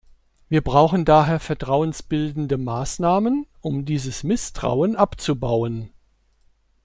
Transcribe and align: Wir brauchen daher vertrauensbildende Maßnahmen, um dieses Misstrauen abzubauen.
Wir 0.49 0.61
brauchen 0.61 1.05
daher 1.05 1.39
vertrauensbildende 1.39 2.57
Maßnahmen, 2.57 3.45
um 3.59 3.85
dieses 3.85 4.23
Misstrauen 4.23 4.95
abzubauen. 4.95 5.91